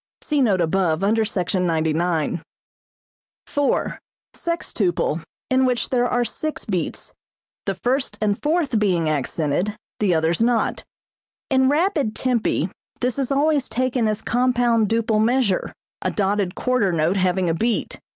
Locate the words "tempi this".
12.15-13.19